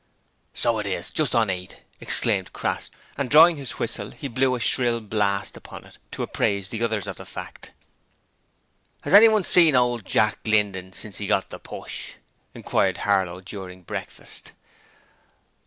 [0.55, 4.59] 'So it is: just on eight,' exclaimed Crass, and drawing his whistle he blew a
[4.59, 7.69] shrill blast upon it to apprise the others of the fact.
[9.03, 12.13] 'Has anyone seen old Jack Linden since 'e got the push?'
[12.55, 14.53] inquired Harlow during breakfast.